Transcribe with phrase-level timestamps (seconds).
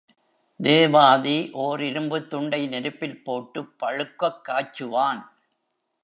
[0.59, 5.21] தேவாதி ஓர் இரும்புத் துண்டை நெருப்பில் போட்டுப் பழுக்கக் காய்ச்சுவான்.